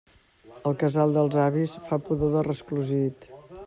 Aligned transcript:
El 0.69 0.77
casal 0.85 1.13
dels 1.19 1.39
avis 1.45 1.77
fa 1.91 2.03
pudor 2.09 2.37
de 2.39 2.47
resclosit. 2.53 3.35